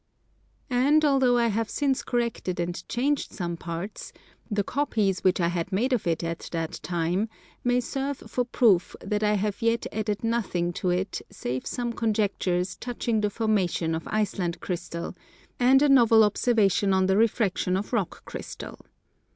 And, 0.71 1.05
although 1.05 1.37
I 1.37 1.49
have 1.49 1.69
since 1.69 2.01
corrected 2.01 2.59
and 2.59 2.89
changed 2.89 3.31
some 3.33 3.55
parts, 3.55 4.11
the 4.49 4.63
copies 4.63 5.23
which 5.23 5.39
I 5.39 5.49
had 5.49 5.71
made 5.71 5.93
of 5.93 6.07
it 6.07 6.23
at 6.23 6.49
that 6.53 6.79
time 6.81 7.29
may 7.63 7.79
serve 7.79 8.17
for 8.25 8.43
proof 8.43 8.95
that 9.01 9.21
I 9.21 9.35
have 9.35 9.61
yet 9.61 9.85
added 9.91 10.23
nothing 10.23 10.73
to 10.73 10.89
it 10.89 11.21
save 11.29 11.67
some 11.67 11.93
conjectures 11.93 12.75
touching 12.77 13.21
the 13.21 13.29
formation 13.29 13.93
of 13.93 14.07
Iceland 14.07 14.59
Crystal, 14.59 15.13
and 15.59 15.83
a 15.83 15.89
novel 15.89 16.23
observation 16.23 16.93
on 16.93 17.05
the 17.05 17.15
refraction 17.15 17.77
of 17.77 17.93
Rock 17.93 18.25
Crystal. 18.25 18.79